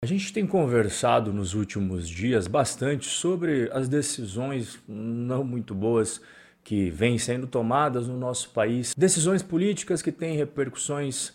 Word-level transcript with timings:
A 0.00 0.06
gente 0.06 0.32
tem 0.32 0.46
conversado 0.46 1.32
nos 1.32 1.54
últimos 1.54 2.08
dias 2.08 2.46
bastante 2.46 3.08
sobre 3.08 3.68
as 3.72 3.88
decisões 3.88 4.78
não 4.86 5.42
muito 5.42 5.74
boas 5.74 6.20
que 6.62 6.88
vêm 6.88 7.18
sendo 7.18 7.48
tomadas 7.48 8.06
no 8.06 8.16
nosso 8.16 8.50
país, 8.50 8.94
decisões 8.96 9.42
políticas 9.42 10.00
que 10.00 10.12
têm 10.12 10.36
repercussões 10.36 11.32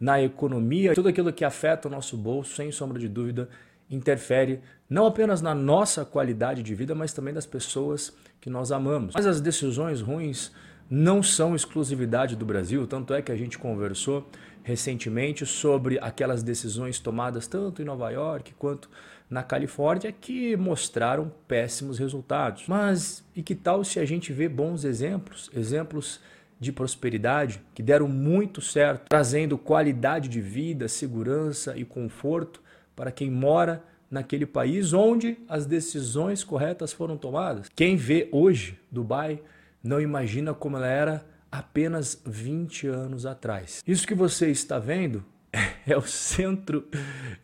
na 0.00 0.22
economia, 0.22 0.94
tudo 0.94 1.10
aquilo 1.10 1.30
que 1.30 1.44
afeta 1.44 1.88
o 1.88 1.90
nosso 1.90 2.16
bolso, 2.16 2.56
sem 2.56 2.72
sombra 2.72 2.98
de 2.98 3.06
dúvida, 3.06 3.50
interfere 3.90 4.60
não 4.88 5.04
apenas 5.04 5.42
na 5.42 5.54
nossa 5.54 6.02
qualidade 6.02 6.62
de 6.62 6.74
vida, 6.74 6.94
mas 6.94 7.12
também 7.12 7.34
das 7.34 7.44
pessoas 7.44 8.16
que 8.40 8.48
nós 8.48 8.72
amamos. 8.72 9.12
Mas 9.14 9.26
as 9.26 9.42
decisões 9.42 10.00
ruins 10.00 10.52
não 10.88 11.22
são 11.22 11.54
exclusividade 11.54 12.34
do 12.34 12.46
Brasil, 12.46 12.86
tanto 12.86 13.12
é 13.12 13.20
que 13.20 13.32
a 13.32 13.36
gente 13.36 13.58
conversou 13.58 14.26
recentemente 14.66 15.46
sobre 15.46 15.96
aquelas 16.02 16.42
decisões 16.42 16.98
tomadas 16.98 17.46
tanto 17.46 17.80
em 17.80 17.84
Nova 17.84 18.10
York 18.10 18.52
quanto 18.58 18.90
na 19.30 19.40
Califórnia 19.40 20.10
que 20.10 20.56
mostraram 20.56 21.32
péssimos 21.46 22.00
resultados. 22.00 22.64
Mas 22.66 23.24
e 23.34 23.44
que 23.44 23.54
tal 23.54 23.84
se 23.84 24.00
a 24.00 24.04
gente 24.04 24.32
vê 24.32 24.48
bons 24.48 24.82
exemplos, 24.84 25.48
exemplos 25.54 26.20
de 26.58 26.72
prosperidade 26.72 27.62
que 27.76 27.80
deram 27.80 28.08
muito 28.08 28.60
certo, 28.60 29.06
trazendo 29.08 29.56
qualidade 29.56 30.28
de 30.28 30.40
vida, 30.40 30.88
segurança 30.88 31.76
e 31.76 31.84
conforto 31.84 32.60
para 32.96 33.12
quem 33.12 33.30
mora 33.30 33.84
naquele 34.10 34.46
país 34.46 34.92
onde 34.92 35.38
as 35.48 35.64
decisões 35.64 36.42
corretas 36.42 36.92
foram 36.92 37.16
tomadas? 37.16 37.68
Quem 37.76 37.94
vê 37.94 38.28
hoje 38.32 38.76
Dubai 38.90 39.40
não 39.80 40.00
imagina 40.00 40.52
como 40.52 40.76
ela 40.76 40.88
era 40.88 41.35
apenas 41.50 42.20
20 42.24 42.86
anos 42.88 43.26
atrás. 43.26 43.82
Isso 43.86 44.06
que 44.06 44.14
você 44.14 44.50
está 44.50 44.78
vendo 44.78 45.24
é 45.86 45.96
o 45.96 46.02
centro 46.02 46.86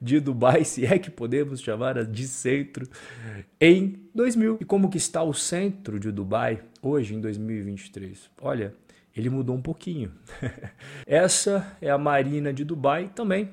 de 0.00 0.20
Dubai, 0.20 0.64
se 0.64 0.84
é 0.84 0.98
que 0.98 1.10
podemos 1.10 1.60
chamar 1.60 2.04
de 2.04 2.26
centro, 2.26 2.88
em 3.60 4.00
2000. 4.14 4.58
E 4.60 4.64
como 4.64 4.90
que 4.90 4.98
está 4.98 5.22
o 5.22 5.32
centro 5.32 5.98
de 5.98 6.10
Dubai 6.10 6.62
hoje, 6.80 7.14
em 7.14 7.20
2023? 7.20 8.30
Olha, 8.40 8.74
ele 9.16 9.30
mudou 9.30 9.56
um 9.56 9.62
pouquinho. 9.62 10.12
Essa 11.06 11.76
é 11.80 11.90
a 11.90 11.98
Marina 11.98 12.52
de 12.52 12.64
Dubai 12.64 13.10
também. 13.14 13.50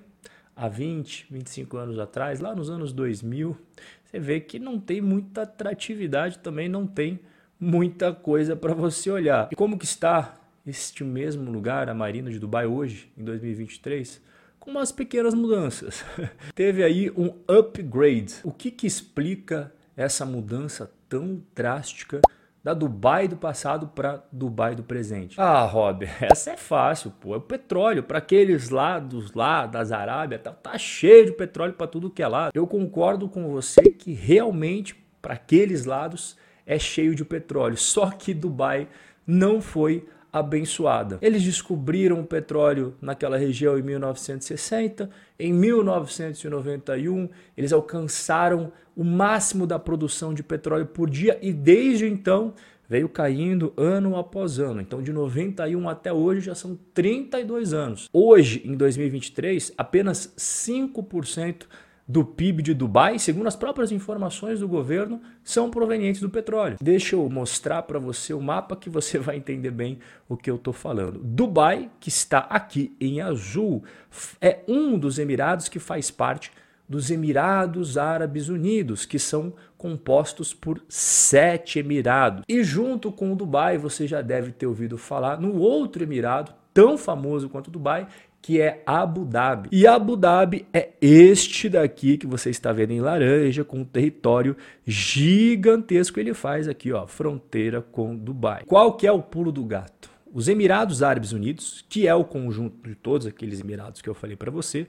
Há 0.55 0.67
20, 0.67 1.27
25 1.31 1.77
anos 1.77 1.99
atrás, 1.99 2.41
lá 2.41 2.53
nos 2.53 2.69
anos 2.69 2.91
2000, 2.91 3.57
você 4.03 4.19
vê 4.19 4.41
que 4.41 4.59
não 4.59 4.77
tem 4.77 4.99
muita 4.99 5.43
atratividade, 5.43 6.39
também 6.39 6.67
não 6.67 6.85
tem 6.85 7.19
muita 7.57 8.13
coisa 8.13 8.55
para 8.55 8.73
você 8.73 9.09
olhar. 9.09 9.47
E 9.51 9.55
como 9.55 9.77
que 9.77 9.85
está 9.85 10.38
este 10.69 11.03
mesmo 11.03 11.51
lugar, 11.51 11.89
a 11.89 11.93
Marina 11.93 12.29
de 12.29 12.39
Dubai, 12.39 12.65
hoje, 12.65 13.11
em 13.17 13.23
2023, 13.23 14.21
com 14.59 14.71
umas 14.71 14.91
pequenas 14.91 15.33
mudanças. 15.33 16.05
Teve 16.53 16.83
aí 16.83 17.09
um 17.11 17.33
upgrade. 17.47 18.35
O 18.43 18.51
que, 18.51 18.69
que 18.69 18.85
explica 18.85 19.73
essa 19.97 20.25
mudança 20.25 20.91
tão 21.09 21.41
drástica 21.55 22.21
da 22.63 22.73
Dubai 22.73 23.27
do 23.27 23.35
passado 23.35 23.87
para 23.87 24.23
Dubai 24.31 24.75
do 24.75 24.83
presente? 24.83 25.39
Ah, 25.39 25.63
Rob, 25.63 26.07
essa 26.21 26.51
é 26.51 26.57
fácil, 26.57 27.11
pô. 27.19 27.33
É 27.33 27.37
o 27.37 27.41
petróleo. 27.41 28.03
Para 28.03 28.19
aqueles 28.19 28.69
lados 28.69 29.33
lá 29.33 29.65
das 29.65 29.91
Arábia, 29.91 30.37
tá, 30.37 30.51
tá 30.51 30.77
cheio 30.77 31.25
de 31.25 31.31
petróleo 31.31 31.73
para 31.73 31.87
tudo 31.87 32.11
que 32.11 32.21
é 32.21 32.27
lado. 32.27 32.51
Eu 32.53 32.67
concordo 32.67 33.27
com 33.27 33.49
você 33.49 33.81
que 33.91 34.13
realmente 34.13 34.95
para 35.21 35.33
aqueles 35.33 35.85
lados 35.85 36.37
é 36.65 36.77
cheio 36.77 37.15
de 37.15 37.25
petróleo. 37.25 37.75
Só 37.75 38.11
que 38.11 38.33
Dubai 38.33 38.87
não 39.25 39.61
foi 39.61 40.07
abençoada. 40.31 41.17
Eles 41.21 41.43
descobriram 41.43 42.19
o 42.19 42.25
petróleo 42.25 42.95
naquela 43.01 43.37
região 43.37 43.77
em 43.77 43.81
1960, 43.81 45.09
em 45.39 45.53
1991 45.53 47.29
eles 47.57 47.73
alcançaram 47.73 48.71
o 48.95 49.03
máximo 49.03 49.65
da 49.65 49.79
produção 49.79 50.33
de 50.33 50.43
petróleo 50.43 50.85
por 50.85 51.09
dia 51.09 51.39
e 51.41 51.53
desde 51.53 52.05
então 52.05 52.53
veio 52.87 53.07
caindo 53.07 53.71
ano 53.77 54.17
após 54.17 54.59
ano. 54.59 54.81
Então 54.81 55.01
de 55.01 55.13
91 55.13 55.87
até 55.87 56.11
hoje 56.11 56.41
já 56.41 56.55
são 56.55 56.77
32 56.93 57.73
anos. 57.73 58.09
Hoje, 58.11 58.63
em 58.65 58.75
2023, 58.75 59.73
apenas 59.77 60.33
5% 60.37 61.67
do 62.09 62.25
PIB 62.25 62.63
de 62.63 62.73
Dubai, 62.73 63.19
segundo 63.19 63.45
as 63.45 63.55
próprias 63.55 63.91
informações 63.91 64.61
do 64.61 64.67
governo, 64.67 65.21
são 65.43 65.69
provenientes 65.69 66.19
do 66.19 66.29
petróleo. 66.29 66.77
Deixa 66.81 67.15
eu 67.15 67.29
mostrar 67.29 67.83
para 67.83 67.99
você 67.99 68.33
o 68.33 68.41
mapa 68.41 68.75
que 68.75 68.89
você 68.89 69.19
vai 69.19 69.37
entender 69.37 69.69
bem 69.69 69.99
o 70.27 70.35
que 70.35 70.49
eu 70.49 70.55
estou 70.55 70.73
falando. 70.73 71.21
Dubai, 71.23 71.91
que 71.99 72.09
está 72.09 72.39
aqui 72.39 72.97
em 72.99 73.21
azul, 73.21 73.83
é 74.41 74.61
um 74.67 74.97
dos 74.97 75.19
Emirados 75.19 75.69
que 75.69 75.77
faz 75.77 76.09
parte 76.09 76.51
dos 76.89 77.11
Emirados 77.11 77.95
Árabes 77.95 78.49
Unidos, 78.49 79.05
que 79.05 79.19
são 79.19 79.53
compostos 79.77 80.51
por 80.51 80.81
sete 80.89 81.77
Emirados. 81.77 82.43
E 82.49 82.63
junto 82.63 83.11
com 83.11 83.31
o 83.31 83.35
Dubai, 83.35 83.77
você 83.77 84.07
já 84.07 84.23
deve 84.23 84.51
ter 84.51 84.65
ouvido 84.65 84.97
falar 84.97 85.39
no 85.39 85.59
outro 85.59 86.01
Emirado, 86.01 86.55
tão 86.79 86.97
famoso 86.97 87.49
quanto 87.49 87.69
Dubai, 87.69 88.07
que 88.41 88.61
é 88.61 88.81
Abu 88.85 89.25
Dhabi. 89.25 89.67
E 89.69 89.85
Abu 89.85 90.15
Dhabi 90.15 90.65
é 90.73 90.91
este 91.01 91.67
daqui 91.67 92.17
que 92.17 92.25
você 92.25 92.49
está 92.49 92.71
vendo 92.71 92.91
em 92.91 93.01
laranja, 93.01 93.65
com 93.65 93.79
um 93.79 93.85
território 93.85 94.55
gigantesco. 94.87 96.21
Ele 96.21 96.33
faz 96.33 96.69
aqui, 96.69 96.93
ó, 96.93 97.05
fronteira 97.05 97.81
com 97.81 98.15
Dubai. 98.15 98.63
Qual 98.65 98.93
que 98.93 99.05
é 99.05 99.11
o 99.11 99.21
pulo 99.21 99.51
do 99.51 99.65
gato? 99.65 100.09
Os 100.31 100.47
Emirados 100.47 101.03
Árabes 101.03 101.33
Unidos, 101.33 101.83
que 101.89 102.07
é 102.07 102.15
o 102.15 102.23
conjunto 102.23 102.87
de 102.87 102.95
todos 102.95 103.27
aqueles 103.27 103.59
Emirados 103.59 104.01
que 104.01 104.09
eu 104.09 104.13
falei 104.13 104.37
para 104.37 104.49
você, 104.49 104.87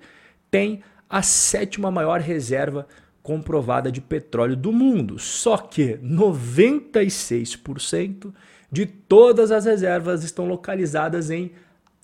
tem 0.48 0.82
a 1.08 1.22
sétima 1.22 1.90
maior 1.90 2.20
reserva 2.20 2.86
comprovada 3.20 3.90
de 3.90 4.00
petróleo 4.00 4.54
do 4.54 4.70
mundo. 4.70 5.18
Só 5.18 5.56
que 5.56 5.98
96% 6.04 8.32
de 8.70 8.86
todas 8.86 9.50
as 9.50 9.64
reservas 9.64 10.22
estão 10.22 10.46
localizadas 10.46 11.30
em 11.30 11.50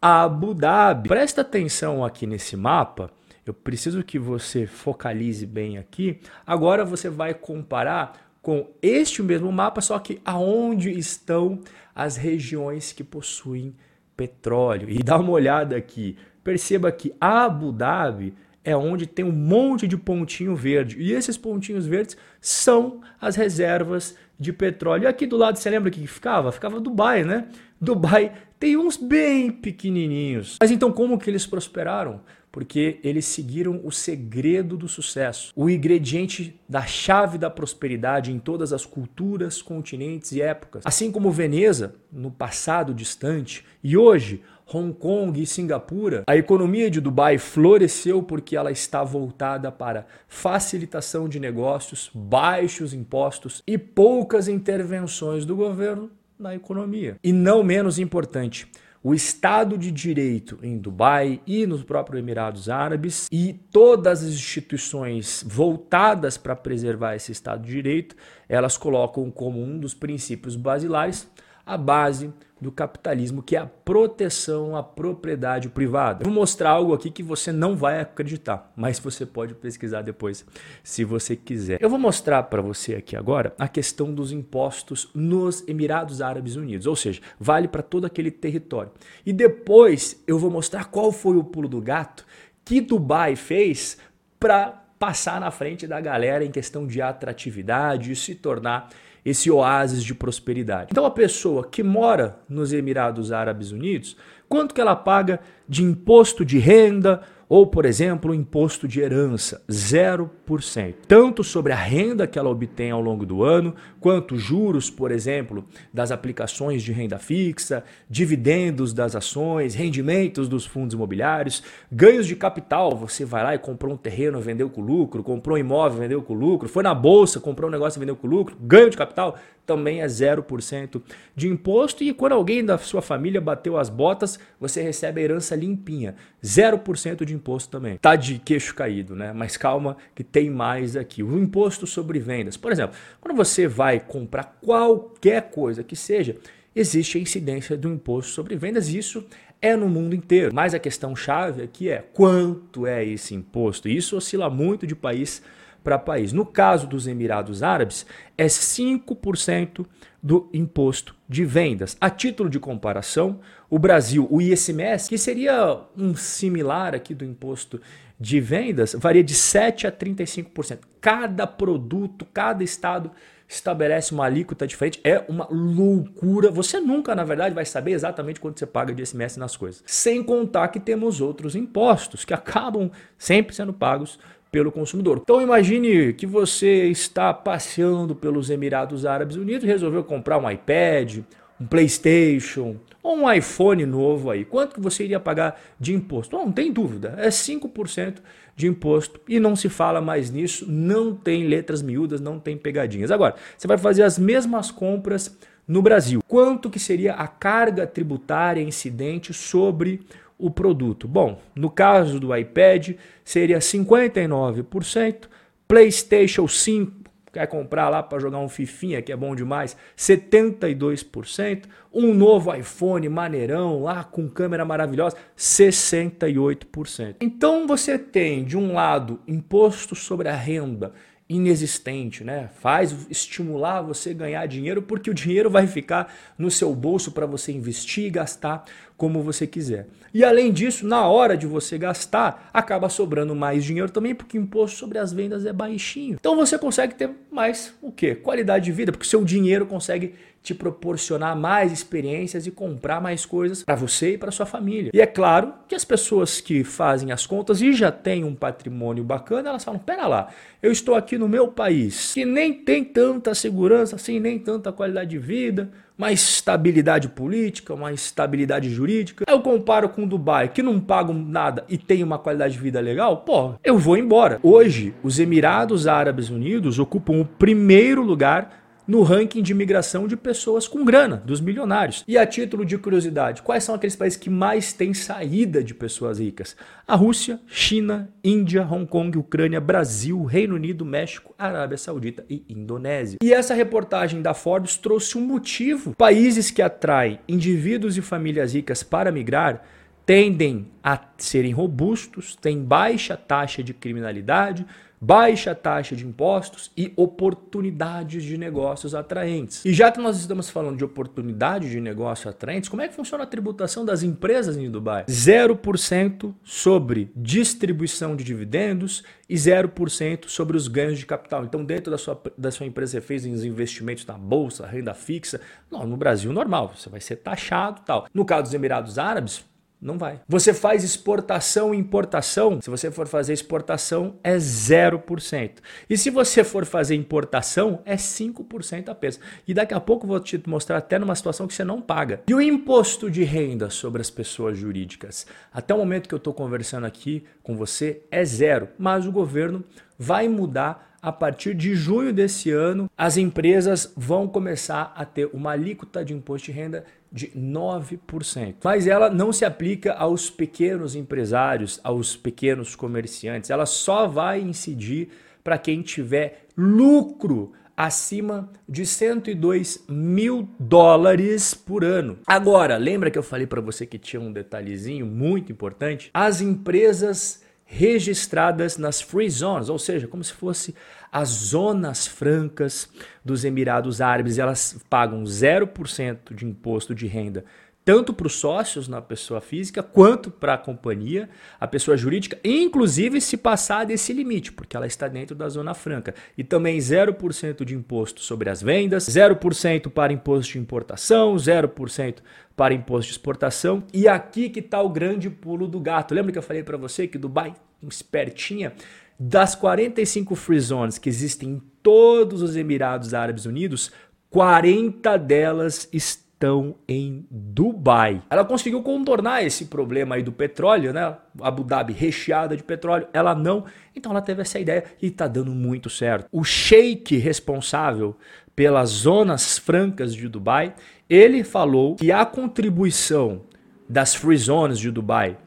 Abu 0.08 0.54
Dhabi. 0.54 1.08
Presta 1.08 1.40
atenção 1.40 2.04
aqui 2.04 2.28
nesse 2.28 2.56
mapa. 2.56 3.10
Eu 3.44 3.52
preciso 3.52 4.04
que 4.04 4.20
você 4.20 4.64
focalize 4.64 5.44
bem 5.44 5.78
aqui. 5.78 6.20
Agora 6.46 6.84
você 6.84 7.10
vai 7.10 7.34
comparar 7.34 8.30
com 8.40 8.68
este 8.80 9.20
mesmo 9.20 9.50
mapa, 9.50 9.80
só 9.80 9.98
que 9.98 10.20
aonde 10.24 10.96
estão 10.96 11.58
as 11.92 12.16
regiões 12.16 12.92
que 12.92 13.02
possuem 13.02 13.74
petróleo. 14.16 14.88
E 14.88 15.02
dá 15.02 15.18
uma 15.18 15.32
olhada 15.32 15.76
aqui. 15.76 16.16
Perceba 16.44 16.92
que 16.92 17.12
Abu 17.20 17.72
Dhabi 17.72 18.32
é 18.62 18.76
onde 18.76 19.08
tem 19.08 19.24
um 19.24 19.32
monte 19.32 19.88
de 19.88 19.96
pontinho 19.96 20.54
verde. 20.54 20.98
E 21.00 21.10
esses 21.10 21.36
pontinhos 21.36 21.84
verdes 21.84 22.16
são 22.40 23.00
as 23.20 23.34
reservas 23.34 24.16
de 24.38 24.52
petróleo. 24.52 25.02
E 25.02 25.06
aqui 25.08 25.26
do 25.26 25.36
lado, 25.36 25.56
você 25.56 25.68
lembra 25.68 25.90
que 25.90 26.06
ficava? 26.06 26.52
Ficava 26.52 26.78
Dubai, 26.78 27.24
né? 27.24 27.48
Dubai 27.80 28.32
tem 28.58 28.76
uns 28.76 28.96
bem 28.96 29.50
pequenininhos. 29.50 30.56
Mas 30.60 30.70
então 30.70 30.90
como 30.90 31.18
que 31.18 31.28
eles 31.28 31.46
prosperaram? 31.46 32.20
Porque 32.50 32.98
eles 33.04 33.26
seguiram 33.26 33.82
o 33.84 33.92
segredo 33.92 34.78
do 34.78 34.88
sucesso, 34.88 35.52
o 35.54 35.68
ingrediente 35.68 36.58
da 36.66 36.86
chave 36.86 37.36
da 37.36 37.50
prosperidade 37.50 38.32
em 38.32 38.38
todas 38.38 38.72
as 38.72 38.86
culturas, 38.86 39.60
continentes 39.60 40.32
e 40.32 40.40
épocas. 40.40 40.82
Assim 40.86 41.12
como 41.12 41.30
Veneza, 41.30 41.96
no 42.10 42.30
passado 42.30 42.94
distante, 42.94 43.62
e 43.84 43.94
hoje 43.94 44.42
Hong 44.72 44.94
Kong 44.94 45.40
e 45.40 45.46
Singapura, 45.46 46.24
a 46.26 46.36
economia 46.36 46.90
de 46.90 47.00
Dubai 47.00 47.38
floresceu 47.38 48.22
porque 48.22 48.56
ela 48.56 48.72
está 48.72 49.04
voltada 49.04 49.70
para 49.70 50.06
facilitação 50.26 51.28
de 51.28 51.38
negócios, 51.38 52.10
baixos 52.14 52.94
impostos 52.94 53.62
e 53.66 53.76
poucas 53.76 54.48
intervenções 54.48 55.44
do 55.44 55.54
governo 55.54 56.10
na 56.38 56.54
economia. 56.54 57.16
E 57.22 57.32
não 57.32 57.62
menos 57.62 57.98
importante, 57.98 58.70
o 59.02 59.14
Estado 59.14 59.78
de 59.78 59.92
Direito 59.92 60.58
em 60.62 60.76
Dubai 60.76 61.40
e 61.46 61.66
nos 61.66 61.84
próprios 61.84 62.20
Emirados 62.20 62.68
Árabes 62.68 63.28
e 63.30 63.52
todas 63.52 64.24
as 64.24 64.30
instituições 64.30 65.44
voltadas 65.46 66.36
para 66.36 66.56
preservar 66.56 67.14
esse 67.14 67.30
Estado 67.30 67.62
de 67.64 67.70
Direito, 67.70 68.16
elas 68.48 68.76
colocam 68.76 69.30
como 69.30 69.62
um 69.62 69.78
dos 69.78 69.94
princípios 69.94 70.56
basilares 70.56 71.28
a 71.64 71.76
base 71.76 72.32
do 72.60 72.72
capitalismo, 72.72 73.42
que 73.42 73.54
é 73.54 73.58
a 73.58 73.66
proteção 73.66 74.74
à 74.74 74.82
propriedade 74.82 75.68
privada. 75.68 76.24
vou 76.24 76.32
mostrar 76.32 76.70
algo 76.70 76.94
aqui 76.94 77.10
que 77.10 77.22
você 77.22 77.52
não 77.52 77.76
vai 77.76 78.00
acreditar, 78.00 78.72
mas 78.74 78.98
você 78.98 79.26
pode 79.26 79.54
pesquisar 79.54 80.02
depois 80.02 80.44
se 80.82 81.04
você 81.04 81.36
quiser. 81.36 81.78
Eu 81.82 81.90
vou 81.90 81.98
mostrar 81.98 82.42
para 82.44 82.62
você 82.62 82.94
aqui 82.94 83.14
agora 83.14 83.54
a 83.58 83.68
questão 83.68 84.12
dos 84.12 84.32
impostos 84.32 85.10
nos 85.14 85.66
Emirados 85.68 86.22
Árabes 86.22 86.56
Unidos, 86.56 86.86
ou 86.86 86.96
seja, 86.96 87.20
vale 87.38 87.68
para 87.68 87.82
todo 87.82 88.06
aquele 88.06 88.30
território. 88.30 88.90
E 89.24 89.32
depois 89.32 90.22
eu 90.26 90.38
vou 90.38 90.50
mostrar 90.50 90.86
qual 90.86 91.12
foi 91.12 91.36
o 91.36 91.44
pulo 91.44 91.68
do 91.68 91.80
gato 91.80 92.24
que 92.64 92.80
Dubai 92.80 93.36
fez 93.36 93.98
para 94.40 94.82
passar 94.98 95.40
na 95.40 95.50
frente 95.50 95.86
da 95.86 96.00
galera 96.00 96.44
em 96.44 96.50
questão 96.50 96.86
de 96.86 97.02
atratividade 97.02 98.12
e 98.12 98.16
se 98.16 98.34
tornar 98.34 98.88
esse 99.26 99.50
oásis 99.50 100.04
de 100.04 100.14
prosperidade. 100.14 100.90
Então 100.92 101.04
a 101.04 101.10
pessoa 101.10 101.66
que 101.66 101.82
mora 101.82 102.38
nos 102.48 102.72
Emirados 102.72 103.32
Árabes 103.32 103.72
Unidos, 103.72 104.16
quanto 104.48 104.72
que 104.72 104.80
ela 104.80 104.94
paga 104.94 105.40
de 105.68 105.82
imposto 105.82 106.44
de 106.44 106.60
renda 106.60 107.20
Ou, 107.48 107.66
por 107.66 107.86
exemplo, 107.86 108.32
o 108.32 108.34
imposto 108.34 108.88
de 108.88 109.00
herança, 109.00 109.62
0%. 109.70 110.94
Tanto 111.06 111.44
sobre 111.44 111.72
a 111.72 111.76
renda 111.76 112.26
que 112.26 112.38
ela 112.38 112.50
obtém 112.50 112.90
ao 112.90 113.00
longo 113.00 113.24
do 113.24 113.44
ano, 113.44 113.74
quanto 114.00 114.36
juros, 114.36 114.90
por 114.90 115.12
exemplo, 115.12 115.64
das 115.92 116.10
aplicações 116.10 116.82
de 116.82 116.92
renda 116.92 117.18
fixa, 117.18 117.84
dividendos 118.10 118.92
das 118.92 119.14
ações, 119.14 119.74
rendimentos 119.74 120.48
dos 120.48 120.66
fundos 120.66 120.94
imobiliários, 120.94 121.62
ganhos 121.90 122.26
de 122.26 122.34
capital. 122.34 122.96
Você 122.96 123.24
vai 123.24 123.44
lá 123.44 123.54
e 123.54 123.58
comprou 123.58 123.94
um 123.94 123.96
terreno, 123.96 124.40
vendeu 124.40 124.68
com 124.68 124.80
lucro, 124.80 125.22
comprou 125.22 125.56
um 125.56 125.60
imóvel, 125.60 126.00
vendeu 126.00 126.22
com 126.22 126.34
lucro, 126.34 126.68
foi 126.68 126.82
na 126.82 126.94
bolsa, 126.94 127.38
comprou 127.38 127.68
um 127.68 127.72
negócio 127.72 128.00
vendeu 128.00 128.16
com 128.16 128.26
lucro, 128.26 128.56
ganho 128.60 128.90
de 128.90 128.96
capital 128.96 129.36
também 129.66 130.00
é 130.00 130.06
0% 130.06 131.02
de 131.34 131.48
imposto. 131.48 132.04
E 132.04 132.14
quando 132.14 132.32
alguém 132.32 132.64
da 132.64 132.78
sua 132.78 133.02
família 133.02 133.40
bateu 133.40 133.76
as 133.76 133.90
botas, 133.90 134.38
você 134.58 134.80
recebe 134.80 135.20
a 135.20 135.24
herança 135.24 135.56
limpinha. 135.56 136.14
0% 136.42 137.24
de 137.24 137.34
imposto 137.34 137.70
também. 137.70 137.98
Tá 137.98 138.14
de 138.14 138.38
queixo 138.38 138.74
caído, 138.74 139.16
né? 139.16 139.32
Mas 139.32 139.56
calma 139.56 139.96
que 140.14 140.22
tem 140.22 140.48
mais 140.48 140.96
aqui. 140.96 141.22
O 141.22 141.38
imposto 141.38 141.86
sobre 141.86 142.18
vendas. 142.20 142.56
Por 142.56 142.70
exemplo, 142.70 142.96
quando 143.20 143.36
você 143.36 143.66
vai 143.66 143.98
comprar 143.98 144.56
qualquer 144.62 145.50
coisa 145.50 145.82
que 145.82 145.96
seja, 145.96 146.36
existe 146.74 147.18
a 147.18 147.20
incidência 147.20 147.76
do 147.76 147.90
imposto 147.90 148.32
sobre 148.32 148.54
vendas 148.54 148.88
isso 148.88 149.26
é 149.60 149.74
no 149.74 149.88
mundo 149.88 150.14
inteiro. 150.14 150.54
Mas 150.54 150.74
a 150.74 150.78
questão 150.78 151.16
chave 151.16 151.62
aqui 151.62 151.88
é 151.88 152.04
quanto 152.12 152.86
é 152.86 153.04
esse 153.04 153.34
imposto. 153.34 153.88
Isso 153.88 154.16
oscila 154.16 154.48
muito 154.48 154.86
de 154.86 154.94
país 154.94 155.42
para 155.86 156.00
país. 156.00 156.32
No 156.32 156.44
caso 156.44 156.88
dos 156.88 157.06
Emirados 157.06 157.62
Árabes, 157.62 158.04
é 158.36 158.46
5% 158.46 159.86
do 160.20 160.50
imposto 160.52 161.14
de 161.28 161.44
vendas. 161.44 161.96
A 162.00 162.10
título 162.10 162.50
de 162.50 162.58
comparação, 162.58 163.38
o 163.70 163.78
Brasil, 163.78 164.26
o 164.28 164.42
ICMS, 164.42 165.08
que 165.08 165.16
seria 165.16 165.78
um 165.96 166.16
similar 166.16 166.92
aqui 166.92 167.14
do 167.14 167.24
imposto 167.24 167.80
de 168.18 168.40
vendas, 168.40 168.96
varia 168.98 169.22
de 169.22 169.34
7 169.34 169.86
a 169.86 169.92
35%. 169.92 170.80
Cada 171.00 171.46
produto, 171.46 172.26
cada 172.34 172.64
estado 172.64 173.12
estabelece 173.48 174.12
uma 174.12 174.24
alíquota 174.24 174.66
diferente. 174.66 175.00
É 175.04 175.24
uma 175.28 175.46
loucura. 175.48 176.50
Você 176.50 176.80
nunca, 176.80 177.14
na 177.14 177.22
verdade, 177.22 177.54
vai 177.54 177.64
saber 177.64 177.92
exatamente 177.92 178.40
quanto 178.40 178.58
você 178.58 178.66
paga 178.66 178.92
de 178.92 179.04
ICMS 179.04 179.38
nas 179.38 179.56
coisas. 179.56 179.84
Sem 179.86 180.20
contar 180.24 180.66
que 180.68 180.80
temos 180.80 181.20
outros 181.20 181.54
impostos 181.54 182.24
que 182.24 182.34
acabam 182.34 182.90
sempre 183.16 183.54
sendo 183.54 183.72
pagos 183.72 184.18
pelo 184.50 184.72
consumidor. 184.72 185.20
Então 185.22 185.40
imagine 185.40 186.12
que 186.12 186.26
você 186.26 186.84
está 186.84 187.32
passeando 187.34 188.14
pelos 188.14 188.50
Emirados 188.50 189.04
Árabes 189.04 189.36
Unidos 189.36 189.64
e 189.64 189.66
resolveu 189.66 190.04
comprar 190.04 190.38
um 190.38 190.50
iPad, 190.50 191.18
um 191.60 191.66
PlayStation 191.66 192.76
ou 193.02 193.16
um 193.16 193.32
iPhone 193.32 193.84
novo 193.86 194.30
aí. 194.30 194.44
Quanto 194.44 194.74
que 194.74 194.80
você 194.80 195.04
iria 195.04 195.20
pagar 195.20 195.60
de 195.78 195.94
imposto? 195.94 196.36
Não, 196.36 196.46
não 196.46 196.52
tem 196.52 196.72
dúvida, 196.72 197.14
é 197.18 197.28
5% 197.28 198.16
de 198.54 198.66
imposto 198.66 199.20
e 199.28 199.38
não 199.38 199.54
se 199.54 199.68
fala 199.68 200.00
mais 200.00 200.30
nisso, 200.30 200.64
não 200.68 201.14
tem 201.14 201.46
letras 201.46 201.82
miúdas, 201.82 202.20
não 202.20 202.40
tem 202.40 202.56
pegadinhas. 202.56 203.10
Agora, 203.10 203.34
você 203.56 203.68
vai 203.68 203.78
fazer 203.78 204.02
as 204.02 204.18
mesmas 204.18 204.70
compras 204.70 205.36
no 205.68 205.82
Brasil. 205.82 206.22
Quanto 206.26 206.70
que 206.70 206.78
seria 206.78 207.14
a 207.14 207.26
carga 207.26 207.86
tributária 207.86 208.62
incidente 208.62 209.34
sobre 209.34 210.00
o 210.38 210.50
produto? 210.50 211.06
Bom, 211.08 211.40
no 211.54 211.70
caso 211.70 212.20
do 212.20 212.34
iPad 212.34 212.90
seria 213.24 213.58
59%, 213.58 215.28
PlayStation 215.66 216.46
5 216.46 217.06
quer 217.36 217.46
comprar 217.46 217.90
lá 217.90 218.02
para 218.02 218.18
jogar 218.18 218.38
um 218.38 218.48
fifinha, 218.48 219.02
que 219.02 219.12
é 219.12 219.16
bom 219.16 219.34
demais, 219.36 219.76
72%, 219.96 221.64
um 221.92 222.14
novo 222.14 222.54
iPhone 222.54 223.06
maneirão 223.10 223.82
lá 223.82 224.02
com 224.04 224.26
câmera 224.26 224.64
maravilhosa, 224.64 225.16
68%. 225.36 227.16
Então 227.20 227.66
você 227.66 227.98
tem 227.98 228.42
de 228.42 228.56
um 228.56 228.72
lado 228.72 229.20
imposto 229.28 229.94
sobre 229.94 230.28
a 230.28 230.34
renda 230.34 230.94
inexistente, 231.28 232.22
né? 232.22 232.50
Faz 232.60 232.94
estimular 233.10 233.82
você 233.82 234.14
ganhar 234.14 234.46
dinheiro 234.46 234.80
porque 234.80 235.10
o 235.10 235.14
dinheiro 235.14 235.50
vai 235.50 235.66
ficar 235.66 236.12
no 236.38 236.50
seu 236.50 236.74
bolso 236.74 237.10
para 237.10 237.26
você 237.26 237.50
investir 237.50 238.04
e 238.04 238.10
gastar 238.10 238.64
como 238.96 239.22
você 239.22 239.46
quiser. 239.46 239.88
E 240.14 240.24
além 240.24 240.52
disso, 240.52 240.86
na 240.86 241.06
hora 241.06 241.36
de 241.36 241.46
você 241.46 241.76
gastar, 241.76 242.48
acaba 242.52 242.88
sobrando 242.88 243.34
mais 243.34 243.64
dinheiro 243.64 243.90
também 243.90 244.14
porque 244.14 244.38
o 244.38 244.40
imposto 244.40 244.78
sobre 244.78 244.98
as 244.98 245.12
vendas 245.12 245.44
é 245.44 245.52
baixinho. 245.52 246.16
Então 246.18 246.36
você 246.36 246.56
consegue 246.56 246.94
ter 246.94 247.10
mais 247.30 247.74
o 247.82 247.90
quê? 247.90 248.14
Qualidade 248.14 248.66
de 248.66 248.72
vida, 248.72 248.92
porque 248.92 249.06
seu 249.06 249.24
dinheiro 249.24 249.66
consegue 249.66 250.14
te 250.46 250.54
proporcionar 250.54 251.34
mais 251.34 251.72
experiências 251.72 252.46
e 252.46 252.52
comprar 252.52 253.00
mais 253.00 253.26
coisas 253.26 253.64
para 253.64 253.74
você 253.74 254.12
e 254.12 254.18
para 254.18 254.30
sua 254.30 254.46
família. 254.46 254.92
E 254.94 255.00
é 255.00 255.06
claro 255.06 255.52
que 255.66 255.74
as 255.74 255.84
pessoas 255.84 256.40
que 256.40 256.62
fazem 256.62 257.10
as 257.10 257.26
contas 257.26 257.60
e 257.60 257.72
já 257.72 257.90
têm 257.90 258.22
um 258.22 258.32
patrimônio 258.32 259.02
bacana, 259.02 259.48
elas 259.48 259.64
falam: 259.64 259.80
"Pera 259.80 260.06
lá, 260.06 260.28
eu 260.62 260.70
estou 260.70 260.94
aqui 260.94 261.18
no 261.18 261.28
meu 261.28 261.48
país, 261.48 262.14
que 262.14 262.24
nem 262.24 262.54
tem 262.54 262.84
tanta 262.84 263.34
segurança 263.34 263.96
assim, 263.96 264.20
nem 264.20 264.38
tanta 264.38 264.70
qualidade 264.70 265.10
de 265.10 265.18
vida, 265.18 265.68
mais 265.98 266.20
estabilidade 266.20 267.08
política, 267.08 267.74
mais 267.74 268.02
estabilidade 268.02 268.70
jurídica. 268.70 269.24
Eu 269.26 269.40
comparo 269.40 269.88
com 269.88 270.06
Dubai, 270.06 270.48
que 270.48 270.62
não 270.62 270.78
pagam 270.78 271.14
nada 271.14 271.64
e 271.68 271.76
tem 271.76 272.04
uma 272.04 272.20
qualidade 272.20 272.54
de 272.54 272.60
vida 272.60 272.78
legal, 272.78 273.16
pô, 273.18 273.54
eu 273.64 273.76
vou 273.78 273.96
embora. 273.96 274.38
Hoje, 274.44 274.94
os 275.02 275.18
Emirados 275.18 275.88
Árabes 275.88 276.30
Unidos 276.30 276.78
ocupam 276.78 277.20
o 277.20 277.24
primeiro 277.24 278.02
lugar 278.02 278.65
no 278.86 279.02
ranking 279.02 279.42
de 279.42 279.52
imigração 279.52 280.06
de 280.06 280.16
pessoas 280.16 280.68
com 280.68 280.84
grana, 280.84 281.16
dos 281.16 281.40
milionários. 281.40 282.04
E 282.06 282.16
a 282.16 282.26
título 282.26 282.64
de 282.64 282.78
curiosidade, 282.78 283.42
quais 283.42 283.64
são 283.64 283.74
aqueles 283.74 283.96
países 283.96 284.18
que 284.18 284.30
mais 284.30 284.72
têm 284.72 284.94
saída 284.94 285.62
de 285.62 285.74
pessoas 285.74 286.18
ricas? 286.18 286.56
A 286.86 286.94
Rússia, 286.94 287.40
China, 287.46 288.08
Índia, 288.22 288.66
Hong 288.70 288.86
Kong, 288.86 289.18
Ucrânia, 289.18 289.60
Brasil, 289.60 290.22
Reino 290.24 290.54
Unido, 290.54 290.84
México, 290.84 291.34
Arábia 291.38 291.76
Saudita 291.78 292.24
e 292.30 292.44
Indonésia. 292.48 293.18
E 293.22 293.32
essa 293.32 293.54
reportagem 293.54 294.22
da 294.22 294.34
Forbes 294.34 294.76
trouxe 294.76 295.18
um 295.18 295.22
motivo. 295.22 295.94
Países 295.96 296.50
que 296.50 296.62
atraem 296.62 297.18
indivíduos 297.28 297.96
e 297.96 298.02
famílias 298.02 298.54
ricas 298.54 298.82
para 298.82 299.10
migrar 299.10 299.64
tendem 300.06 300.68
a 300.84 301.00
serem 301.18 301.50
robustos, 301.50 302.36
têm 302.36 302.62
baixa 302.62 303.16
taxa 303.16 303.60
de 303.60 303.74
criminalidade, 303.74 304.64
baixa 305.06 305.54
taxa 305.54 305.94
de 305.94 306.04
impostos 306.04 306.72
e 306.76 306.92
oportunidades 306.96 308.24
de 308.24 308.36
negócios 308.36 308.92
atraentes. 308.92 309.64
E 309.64 309.72
já 309.72 309.92
que 309.92 310.00
nós 310.00 310.18
estamos 310.18 310.50
falando 310.50 310.76
de 310.76 310.84
oportunidades 310.84 311.70
de 311.70 311.80
negócio 311.80 312.28
atraentes, 312.28 312.68
como 312.68 312.82
é 312.82 312.88
que 312.88 312.94
funciona 312.94 313.22
a 313.22 313.26
tributação 313.26 313.84
das 313.84 314.02
empresas 314.02 314.56
em 314.56 314.68
Dubai? 314.68 315.04
0% 315.04 316.34
sobre 316.42 317.12
distribuição 317.14 318.16
de 318.16 318.24
dividendos 318.24 319.04
e 319.28 319.36
0% 319.36 320.26
sobre 320.26 320.56
os 320.56 320.66
ganhos 320.66 320.98
de 320.98 321.06
capital. 321.06 321.44
Então, 321.44 321.64
dentro 321.64 321.92
da 321.92 321.98
sua, 321.98 322.20
da 322.36 322.50
sua 322.50 322.66
empresa, 322.66 322.92
você 322.92 323.00
fez 323.00 323.24
os 323.24 323.44
investimentos 323.44 324.04
na 324.04 324.14
bolsa, 324.14 324.66
renda 324.66 324.92
fixa. 324.92 325.40
Não, 325.70 325.86
no 325.86 325.96
Brasil, 325.96 326.32
normal, 326.32 326.72
você 326.74 326.88
vai 326.88 327.00
ser 327.00 327.16
taxado 327.16 327.82
tal. 327.86 328.08
No 328.12 328.24
caso 328.24 328.44
dos 328.44 328.54
Emirados 328.54 328.98
Árabes, 328.98 329.44
não 329.86 329.96
vai. 329.96 330.20
Você 330.28 330.52
faz 330.52 330.82
exportação 330.82 331.72
e 331.72 331.78
importação. 331.78 332.60
Se 332.60 332.68
você 332.68 332.90
for 332.90 333.06
fazer 333.06 333.32
exportação, 333.32 334.16
é 334.22 334.36
0%. 334.36 335.52
E 335.88 335.96
se 335.96 336.10
você 336.10 336.42
for 336.42 336.66
fazer 336.66 336.96
importação, 336.96 337.80
é 337.84 337.94
5% 337.94 338.88
apenas. 338.88 339.20
E 339.46 339.54
daqui 339.54 339.72
a 339.72 339.80
pouco 339.80 340.04
eu 340.04 340.08
vou 340.08 340.20
te 340.20 340.42
mostrar 340.46 340.78
até 340.78 340.98
numa 340.98 341.14
situação 341.14 341.46
que 341.46 341.54
você 341.54 341.64
não 341.64 341.80
paga. 341.80 342.20
E 342.26 342.34
o 342.34 342.40
imposto 342.40 343.10
de 343.10 343.22
renda 343.22 343.70
sobre 343.70 344.02
as 344.02 344.10
pessoas 344.10 344.58
jurídicas? 344.58 345.26
Até 345.52 345.72
o 345.72 345.78
momento 345.78 346.08
que 346.08 346.14
eu 346.14 346.18
estou 346.18 346.34
conversando 346.34 346.84
aqui 346.84 347.24
com 347.42 347.56
você, 347.56 348.02
é 348.10 348.24
zero. 348.24 348.68
Mas 348.76 349.06
o 349.06 349.12
governo 349.12 349.62
vai 349.96 350.28
mudar 350.28 350.96
a 351.00 351.12
partir 351.12 351.54
de 351.54 351.76
junho 351.76 352.12
desse 352.12 352.50
ano, 352.50 352.90
as 352.98 353.16
empresas 353.16 353.92
vão 353.96 354.26
começar 354.26 354.92
a 354.96 355.04
ter 355.04 355.30
uma 355.32 355.52
alíquota 355.52 356.04
de 356.04 356.12
imposto 356.12 356.46
de 356.46 356.52
renda 356.52 356.84
de 357.16 357.28
9%. 357.28 358.56
Mas 358.62 358.86
ela 358.86 359.08
não 359.08 359.32
se 359.32 359.46
aplica 359.46 359.94
aos 359.94 360.28
pequenos 360.28 360.94
empresários, 360.94 361.80
aos 361.82 362.14
pequenos 362.14 362.76
comerciantes. 362.76 363.48
Ela 363.48 363.64
só 363.64 364.06
vai 364.06 364.38
incidir 364.42 365.08
para 365.42 365.56
quem 365.56 365.80
tiver 365.80 366.44
lucro 366.54 367.52
acima 367.74 368.50
de 368.68 368.84
102 368.84 369.86
mil 369.88 370.46
dólares 370.60 371.54
por 371.54 371.84
ano. 371.84 372.18
Agora, 372.26 372.76
lembra 372.76 373.10
que 373.10 373.18
eu 373.18 373.22
falei 373.22 373.46
para 373.46 373.62
você 373.62 373.86
que 373.86 373.98
tinha 373.98 374.20
um 374.20 374.32
detalhezinho 374.32 375.06
muito 375.06 375.50
importante? 375.50 376.10
As 376.12 376.42
empresas 376.42 377.42
registradas 377.66 378.78
nas 378.78 379.00
free 379.00 379.28
zones, 379.28 379.68
ou 379.68 379.78
seja, 379.78 380.06
como 380.06 380.22
se 380.22 380.32
fosse 380.32 380.74
as 381.10 381.28
zonas 381.28 382.06
francas 382.06 382.88
dos 383.24 383.44
Emirados 383.44 384.00
Árabes, 384.00 384.38
elas 384.38 384.78
pagam 384.88 385.24
0% 385.24 386.32
de 386.32 386.46
imposto 386.46 386.94
de 386.94 387.06
renda 387.06 387.44
tanto 387.86 388.12
para 388.12 388.26
os 388.26 388.34
sócios 388.34 388.88
na 388.88 389.00
pessoa 389.00 389.40
física, 389.40 389.80
quanto 389.80 390.28
para 390.28 390.54
a 390.54 390.58
companhia, 390.58 391.30
a 391.60 391.68
pessoa 391.68 391.96
jurídica, 391.96 392.36
inclusive 392.42 393.20
se 393.20 393.36
passar 393.36 393.86
desse 393.86 394.12
limite, 394.12 394.50
porque 394.50 394.76
ela 394.76 394.88
está 394.88 395.06
dentro 395.06 395.36
da 395.36 395.48
Zona 395.48 395.72
Franca. 395.72 396.12
E 396.36 396.42
também 396.42 396.78
0% 396.78 397.64
de 397.64 397.76
imposto 397.76 398.20
sobre 398.20 398.50
as 398.50 398.60
vendas, 398.60 399.04
0% 399.08 399.88
para 399.88 400.12
imposto 400.12 400.54
de 400.54 400.58
importação, 400.58 401.36
0% 401.36 402.16
para 402.56 402.74
imposto 402.74 403.06
de 403.06 403.12
exportação. 403.12 403.84
E 403.94 404.08
aqui 404.08 404.50
que 404.50 404.58
está 404.58 404.82
o 404.82 404.88
grande 404.88 405.30
pulo 405.30 405.68
do 405.68 405.78
gato. 405.78 406.12
Lembra 406.12 406.32
que 406.32 406.38
eu 406.38 406.42
falei 406.42 406.64
para 406.64 406.76
você 406.76 407.06
que 407.06 407.16
Dubai, 407.16 407.54
espertinha, 407.88 408.72
das 409.16 409.54
45 409.54 410.34
free 410.34 410.58
zones 410.58 410.98
que 410.98 411.08
existem 411.08 411.50
em 411.50 411.62
todos 411.84 412.42
os 412.42 412.56
Emirados 412.56 413.14
Árabes 413.14 413.46
Unidos, 413.46 413.92
40 414.28 415.16
delas 415.18 415.88
estão 415.92 416.25
estão 416.36 416.74
em 416.86 417.26
Dubai. 417.30 418.22
Ela 418.28 418.44
conseguiu 418.44 418.82
contornar 418.82 419.42
esse 419.42 419.64
problema 419.64 420.16
aí 420.16 420.22
do 420.22 420.30
petróleo, 420.30 420.92
né? 420.92 421.16
Abu 421.40 421.64
Dhabi 421.64 421.94
recheada 421.94 422.54
de 422.54 422.62
petróleo, 422.62 423.08
ela 423.12 423.34
não. 423.34 423.64
Então 423.94 424.12
ela 424.12 424.20
teve 424.20 424.42
essa 424.42 424.60
ideia 424.60 424.84
e 425.00 425.06
está 425.06 425.26
dando 425.26 425.52
muito 425.52 425.88
certo. 425.88 426.28
O 426.30 426.44
sheik 426.44 427.16
responsável 427.16 428.14
pelas 428.54 428.90
zonas 428.90 429.58
francas 429.58 430.14
de 430.14 430.28
Dubai, 430.28 430.74
ele 431.08 431.42
falou 431.42 431.96
que 431.96 432.12
a 432.12 432.24
contribuição 432.24 433.42
das 433.88 434.14
free 434.14 434.36
zones 434.36 434.78
de 434.78 434.90
Dubai 434.90 435.38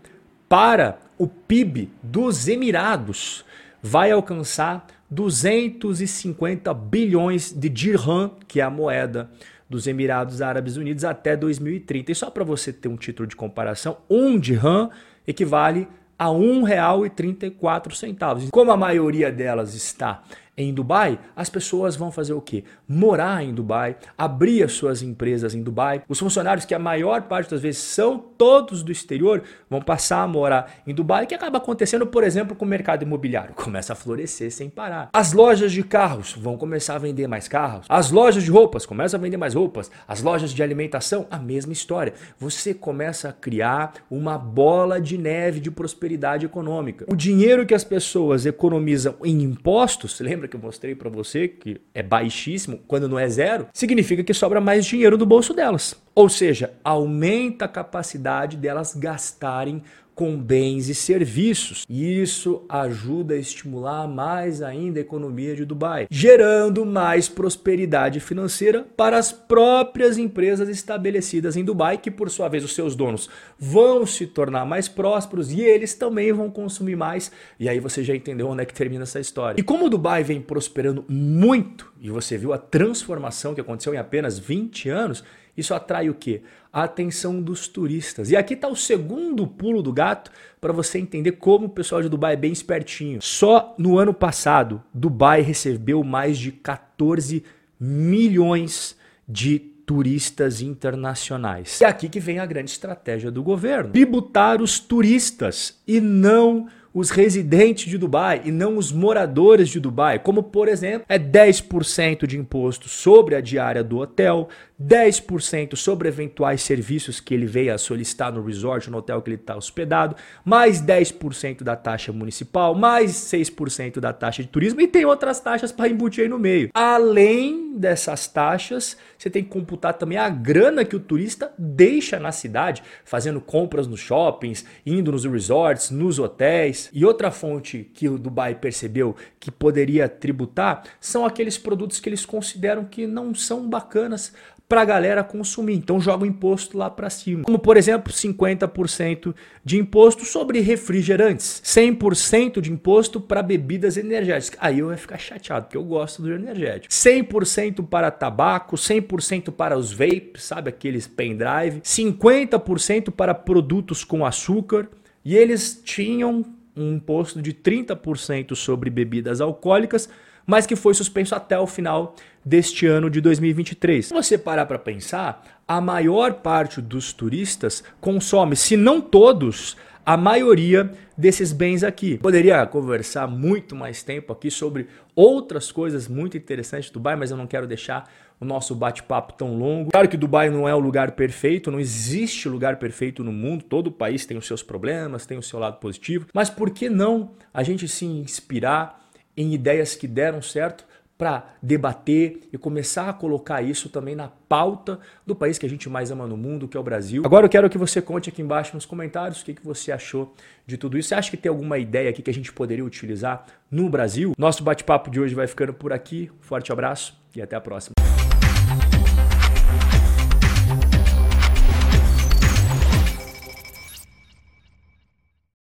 para 0.48 0.98
o 1.18 1.28
PIB 1.28 1.92
dos 2.02 2.48
Emirados 2.48 3.46
vai 3.82 4.12
alcançar 4.12 4.88
250 5.12 6.74
bilhões 6.74 7.52
de 7.52 7.70
dirham, 7.70 8.32
que 8.48 8.60
é 8.60 8.64
a 8.64 8.70
moeda 8.70 9.30
dos 9.70 9.88
Emirados 9.88 10.42
Árabes 10.42 10.78
Unidos 10.78 11.06
até 11.06 11.38
2030. 11.38 12.12
E 12.12 12.16
só 12.16 12.32
para 12.32 12.44
você 12.44 12.74
ter 12.74 12.88
um 12.88 12.98
título 12.98 13.28
de 13.28 13.36
comparação, 13.36 13.98
um 14.10 14.40
dirham 14.40 14.90
equivale 15.28 15.88
a 16.18 16.26
R$ 16.28 16.34
1,34. 16.34 18.50
Como 18.50 18.72
a 18.72 18.78
maioria 18.78 19.32
delas 19.32 19.76
está 19.76 20.24
em 20.60 20.74
Dubai, 20.74 21.18
as 21.36 21.50
pessoas 21.50 21.96
vão 21.96 22.12
fazer 22.12 22.34
o 22.34 22.42
quê? 22.42 22.66
Morar 22.88 23.44
em 23.44 23.54
Dubai, 23.54 23.96
abrir 24.18 24.64
as 24.64 24.74
suas 24.74 25.02
empresas 25.02 25.56
em 25.56 25.64
Dubai. 25.64 26.04
Os 26.08 26.20
funcionários, 26.20 26.66
que 26.66 26.76
a 26.76 26.80
maior 26.80 27.24
parte 27.24 27.50
das 27.50 27.62
vezes 27.62 27.82
são 27.82 28.20
todos 28.20 28.84
do 28.84 28.92
exterior, 28.92 29.42
vão 29.70 29.82
passar 29.82 30.22
a 30.22 30.28
morar 30.28 30.82
em 30.86 30.94
Dubai, 30.94 31.26
que 31.26 31.34
acaba 31.34 31.58
acontecendo, 31.58 32.06
por 32.06 32.24
exemplo, 32.24 32.56
com 32.56 32.66
o 32.66 32.68
mercado 32.68 33.04
imobiliário. 33.04 33.56
Começa 33.56 33.94
a 33.94 33.96
florescer 33.96 34.52
sem 34.52 34.70
parar. 34.70 35.10
As 35.14 35.32
lojas 35.32 35.72
de 35.72 35.82
carros 35.84 36.34
vão 36.34 36.58
começar 36.58 36.96
a 36.96 37.00
vender 37.00 37.28
mais 37.28 37.48
carros. 37.48 37.86
As 37.88 38.12
lojas 38.12 38.44
de 38.44 38.52
roupas 38.52 38.86
começam 38.86 39.18
a 39.18 39.24
vender 39.24 39.38
mais 39.38 39.54
roupas. 39.54 39.90
As 40.08 40.22
lojas 40.22 40.52
de 40.52 40.62
alimentação, 40.62 41.26
a 41.32 41.38
mesma 41.38 41.72
história. 41.72 42.14
Você 42.38 42.74
começa 42.74 43.30
a 43.30 43.34
criar 43.34 43.94
uma 44.12 44.38
bola 44.38 45.00
de 45.00 45.18
neve 45.18 45.62
de 45.62 45.72
prosperidade 45.72 46.46
econômica. 46.46 47.06
O 47.08 47.16
dinheiro 47.16 47.66
que 47.66 47.74
as 47.74 47.84
pessoas 47.84 48.46
economizam 48.46 49.16
em 49.24 49.42
impostos, 49.44 50.20
lembra 50.20 50.49
que 50.50 50.56
eu 50.56 50.60
mostrei 50.60 50.94
para 50.94 51.10
você, 51.10 51.48
que 51.48 51.80
é 51.94 52.04
baixíssimo, 52.04 52.80
quando 52.88 53.08
não 53.08 53.18
é 53.18 53.30
zero, 53.30 53.68
significa 53.74 54.24
que 54.24 54.34
sobra 54.34 54.60
mais 54.60 54.86
dinheiro 54.86 55.18
no 55.18 55.26
bolso 55.26 55.54
delas. 55.54 55.96
Ou 56.14 56.28
seja, 56.28 56.74
aumenta 56.84 57.66
a 57.66 57.70
capacidade 57.70 58.58
delas 58.58 58.94
gastarem 58.94 59.82
com 60.20 60.38
bens 60.38 60.90
e 60.90 60.96
serviços. 60.96 61.86
E 61.88 62.22
isso 62.22 62.66
ajuda 62.68 63.36
a 63.36 63.38
estimular 63.38 64.06
mais 64.06 64.62
ainda 64.62 65.00
a 65.00 65.02
economia 65.02 65.56
de 65.56 65.64
Dubai, 65.64 66.08
gerando 66.12 66.86
mais 66.86 67.30
prosperidade 67.30 68.20
financeira 68.20 68.86
para 68.98 69.18
as 69.18 69.32
próprias 69.32 70.18
empresas 70.18 70.68
estabelecidas 70.68 71.56
em 71.56 71.64
Dubai, 71.64 71.98
que 71.98 72.12
por 72.12 72.30
sua 72.30 72.50
vez 72.50 72.66
os 72.66 72.76
seus 72.76 72.98
donos 72.98 73.30
vão 73.58 74.06
se 74.06 74.28
tornar 74.28 74.66
mais 74.66 74.90
prósperos 74.90 75.54
e 75.54 75.62
eles 75.62 75.94
também 75.94 76.34
vão 76.34 76.52
consumir 76.52 76.98
mais. 76.98 77.32
E 77.58 77.70
aí 77.70 77.80
você 77.80 78.04
já 78.04 78.14
entendeu 78.14 78.50
onde 78.50 78.64
é 78.64 78.66
que 78.66 78.74
termina 78.74 79.04
essa 79.04 79.22
história. 79.22 79.58
E 79.58 79.64
como 79.64 79.90
Dubai 79.90 80.22
vem 80.22 80.42
prosperando 80.42 81.06
muito, 81.08 81.94
e 82.02 82.10
você 82.10 82.38
viu 82.38 82.52
a 82.52 82.58
transformação 82.58 83.56
que 83.56 83.62
aconteceu 83.62 83.94
em 83.94 83.98
apenas 83.98 84.38
20 84.38 84.90
anos, 84.90 85.24
isso 85.56 85.74
atrai 85.74 86.10
o 86.10 86.14
quê? 86.14 86.42
A 86.72 86.84
atenção 86.84 87.42
dos 87.42 87.68
turistas. 87.68 88.30
E 88.30 88.38
aqui 88.38 88.54
está 88.54 88.68
o 88.68 88.76
segundo 88.76 89.48
pulo 89.48 89.82
do 89.82 89.92
gato 89.92 90.32
para 90.62 90.72
você 90.72 91.00
entender 91.00 91.34
como 91.34 91.66
o 91.66 91.70
pessoal 91.70 92.02
de 92.02 92.10
Dubai 92.10 92.34
é 92.34 92.38
bem 92.38 92.52
espertinho. 92.52 93.22
Só 93.22 93.74
no 93.78 93.98
ano 93.98 94.14
passado, 94.14 94.84
Dubai 94.94 95.42
recebeu 95.42 96.04
mais 96.04 96.38
de 96.38 96.52
14 96.52 97.44
milhões 97.80 98.96
de 99.28 99.60
turistas 99.90 100.62
internacionais. 100.62 101.82
E 101.82 101.86
aqui 101.86 102.08
que 102.08 102.20
vem 102.20 102.38
a 102.38 102.46
grande 102.46 102.70
estratégia 102.70 103.32
do 103.32 103.42
governo: 103.42 103.90
tributar 103.92 104.62
os 104.62 104.80
turistas 104.80 105.82
e 105.88 106.00
não 106.00 106.68
os 106.94 107.10
residentes 107.10 107.90
de 107.90 107.98
Dubai 107.98 108.42
e 108.46 108.52
não 108.52 108.78
os 108.78 108.92
moradores 108.92 109.70
de 109.70 109.80
Dubai, 109.80 110.20
como 110.20 110.44
por 110.44 110.68
exemplo, 110.68 111.06
é 111.10 111.18
10% 111.18 112.28
de 112.28 112.38
imposto 112.38 112.88
sobre 112.88 113.36
a 113.36 113.42
diária 113.42 113.84
do 113.84 113.98
hotel, 113.98 114.50
10% 114.82 115.76
sobre 115.76 116.08
eventuais 116.08 116.62
serviços 116.62 117.20
que 117.20 117.34
ele 117.34 117.46
veio 117.46 117.74
a 117.74 117.78
solicitar 117.78 118.32
no 118.32 118.42
resort, 118.42 118.90
no 118.90 119.00
hotel 119.00 119.22
que 119.22 119.30
ele 119.30 119.36
está 119.36 119.58
hospedado, 119.58 120.16
mais 120.46 120.82
10% 120.82 121.64
da 121.64 121.76
taxa 121.76 122.14
municipal, 122.14 122.74
mais 122.74 123.12
6% 123.12 124.00
da 124.00 124.14
taxa 124.14 124.42
de 124.42 124.48
turismo 124.48 124.80
e 124.80 124.88
tem 124.88 125.04
outras 125.04 125.40
taxas 125.40 125.72
para 125.72 125.90
embutir 125.90 126.24
aí 126.24 126.30
no 126.30 126.40
meio. 126.40 126.70
Além 126.74 127.78
dessas 127.78 128.28
taxas, 128.28 128.98
você 129.18 129.30
tem 129.30 129.44
que 129.44 129.50
computar 129.50 129.94
também 129.94 130.18
a 130.18 130.30
grana 130.30 130.86
que 130.86 130.96
o 130.96 131.00
turista 131.00 131.52
deixa 131.58 132.20
na 132.20 132.32
cidade, 132.32 132.82
fazendo 133.04 133.42
compras 133.42 133.88
nos 133.88 134.00
shoppings, 134.00 134.66
indo 134.86 135.12
nos 135.12 135.26
resorts, 135.26 135.92
nos 135.92 136.20
hotéis. 136.20 136.90
E 136.94 137.06
outra 137.06 137.32
fonte 137.32 137.90
que 137.94 138.08
o 138.08 138.18
Dubai 138.18 138.56
percebeu 138.56 139.16
que 139.40 139.52
poderia 139.52 140.08
tributar 140.08 140.84
são 141.00 141.26
aqueles 141.26 141.58
produtos 141.58 142.00
que 142.00 142.08
eles 142.08 142.26
consideram 142.26 142.86
que 142.86 143.06
não 143.06 143.34
são 143.36 143.68
bacanas 143.68 144.34
para 144.70 144.82
a 144.82 144.86
galera 144.86 145.24
consumir. 145.24 145.74
Então 145.74 146.00
joga 146.00 146.24
o 146.24 146.28
imposto 146.28 146.78
lá 146.78 146.92
para 146.92 147.10
cima. 147.10 147.44
Como 147.44 147.58
por 147.58 147.76
exemplo, 147.76 148.14
50% 148.14 149.34
de 149.66 149.80
imposto 149.80 150.24
sobre 150.24 150.60
refrigerantes, 150.60 151.60
100% 151.66 152.62
de 152.62 152.72
imposto 152.72 153.20
para 153.20 153.42
bebidas 153.42 153.98
energéticas. 153.98 154.60
Aí 154.62 154.78
eu 154.80 154.92
ia 154.92 154.98
ficar 154.98 155.18
chateado, 155.18 155.66
porque 155.66 155.78
eu 155.78 155.84
gosto 155.84 156.22
do 156.22 156.32
energético. 156.32 156.94
100% 156.94 157.88
para 157.88 158.12
tabaco, 158.12 158.76
100% 158.76 159.52
para 159.52 159.76
os 159.76 159.92
vapes, 159.92 160.44
sabe 160.44 160.70
aqueles 160.70 161.08
pendrive, 161.08 161.82
50% 161.82 163.10
para 163.10 163.34
produtos 163.34 164.04
com 164.04 164.24
açúcar, 164.24 164.88
e 165.26 165.36
eles 165.36 165.82
tinham 165.84 166.46
um 166.76 166.94
imposto 166.94 167.42
de 167.42 167.54
30% 167.54 168.56
sobre 168.56 168.92
bebidas 168.92 169.42
alcoólicas 169.42 170.08
mas 170.46 170.66
que 170.66 170.76
foi 170.76 170.94
suspenso 170.94 171.36
até 171.36 171.58
o 171.60 171.68
final 171.68 172.16
deste 172.44 172.88
ano 172.88 173.10
de 173.10 173.22
2023. 173.22 174.08
Se 174.08 174.14
você 174.14 174.38
parar 174.38 174.66
para 174.66 174.80
pensar, 174.80 175.62
a 175.68 175.80
maior 175.80 176.36
parte 176.36 176.82
dos 176.82 177.14
turistas 177.14 177.84
consome, 178.00 178.56
se 178.56 178.76
não 178.76 179.00
todos, 179.00 179.78
a 180.06 180.18
maioria 180.18 180.92
desses 181.16 181.52
bens 181.52 181.84
aqui. 181.84 182.18
Poderia 182.18 182.66
conversar 182.66 183.28
muito 183.28 183.76
mais 183.76 184.02
tempo 184.02 184.34
aqui 184.34 184.50
sobre 184.50 184.88
outras 185.16 185.72
coisas 185.72 186.08
muito 186.08 186.36
interessantes 186.36 186.90
do 186.90 186.94
Dubai, 186.94 187.16
mas 187.16 187.30
eu 187.30 187.38
não 187.38 187.46
quero 187.46 187.68
deixar 187.68 188.10
o 188.40 188.46
nosso 188.46 188.74
bate-papo 188.74 189.34
tão 189.34 189.56
longo. 189.56 189.92
Claro 189.92 190.08
que 190.08 190.18
Dubai 190.18 190.50
não 190.50 190.68
é 190.68 190.74
o 190.74 190.80
lugar 190.80 191.12
perfeito, 191.12 191.70
não 191.70 191.80
existe 191.80 192.50
lugar 192.50 192.78
perfeito 192.78 193.24
no 193.24 193.32
mundo, 193.32 193.64
todo 193.66 193.92
país 193.92 194.26
tem 194.26 194.38
os 194.38 194.48
seus 194.48 194.64
problemas, 194.64 195.26
tem 195.26 195.38
o 195.38 195.44
seu 195.44 195.60
lado 195.60 195.78
positivo, 195.78 196.26
mas 196.34 196.50
por 196.50 196.72
que 196.72 196.90
não 196.90 197.32
a 197.54 197.62
gente 197.62 197.88
se 197.88 198.06
inspirar 198.06 199.09
em 199.40 199.54
ideias 199.54 199.96
que 199.96 200.06
deram 200.06 200.42
certo 200.42 200.86
para 201.18 201.54
debater 201.62 202.48
e 202.52 202.58
começar 202.58 203.10
a 203.10 203.14
colocar 203.14 203.62
isso 203.62 203.90
também 203.90 204.16
na 204.16 204.28
pauta 204.28 205.00
do 205.26 205.36
país 205.36 205.58
que 205.58 205.66
a 205.66 205.70
gente 205.70 205.90
mais 205.90 206.12
ama 206.12 206.26
no 206.26 206.38
mundo, 206.38 206.68
que 206.68 206.78
é 206.78 206.80
o 206.80 206.84
Brasil. 206.84 207.24
Agora 207.26 207.46
eu 207.46 207.50
quero 207.50 207.70
que 207.70 207.78
você 207.78 208.02
conte 208.02 208.30
aqui 208.30 208.42
embaixo 208.42 208.74
nos 208.74 208.86
comentários 208.86 209.42
o 209.42 209.46
que, 209.46 209.54
que 209.54 209.66
você 209.66 209.92
achou 209.92 210.34
de 210.66 210.78
tudo 210.78 210.98
isso. 210.98 211.10
Você 211.10 211.16
acha 211.16 211.30
que 211.30 211.38
tem 211.38 211.50
alguma 211.50 211.78
ideia 211.78 212.10
aqui 212.10 212.22
que 212.22 212.30
a 212.30 212.34
gente 212.34 212.54
poderia 212.54 212.86
utilizar 212.86 213.46
no 213.70 213.90
Brasil? 213.90 214.34
Nosso 214.38 214.64
bate-papo 214.64 215.10
de 215.10 215.20
hoje 215.20 215.36
vai 215.36 215.48
ficando 215.48 215.74
por 215.74 215.92
aqui. 215.92 216.32
Forte 216.40 216.72
abraço 216.72 217.18
e 217.36 217.42
até 217.42 217.56
a 217.56 217.62
próxima. 217.62 218.09